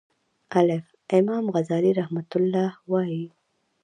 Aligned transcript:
الف: 0.59 0.83
امام 1.19 1.45
غزالی 1.55 1.91
رحمه 1.99 2.23
الله 2.39 2.69
وایی 2.91 3.25